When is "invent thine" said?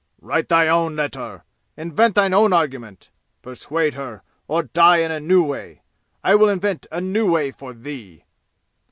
1.77-2.33